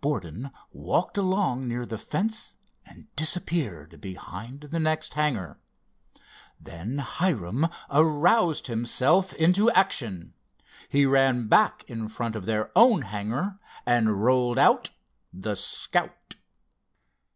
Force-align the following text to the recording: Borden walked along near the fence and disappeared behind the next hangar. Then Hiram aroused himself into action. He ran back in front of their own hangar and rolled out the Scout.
Borden 0.00 0.50
walked 0.72 1.16
along 1.16 1.68
near 1.68 1.86
the 1.86 1.96
fence 1.96 2.56
and 2.84 3.06
disappeared 3.14 4.00
behind 4.00 4.62
the 4.62 4.80
next 4.80 5.14
hangar. 5.14 5.60
Then 6.60 6.98
Hiram 6.98 7.68
aroused 7.88 8.66
himself 8.66 9.32
into 9.34 9.70
action. 9.70 10.34
He 10.88 11.06
ran 11.06 11.46
back 11.46 11.88
in 11.88 12.08
front 12.08 12.34
of 12.34 12.46
their 12.46 12.72
own 12.76 13.02
hangar 13.02 13.60
and 13.86 14.24
rolled 14.24 14.58
out 14.58 14.90
the 15.32 15.54
Scout. 15.54 16.34